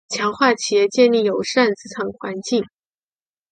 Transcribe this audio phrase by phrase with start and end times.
[0.09, 2.65] 强化企业建立友善职场环境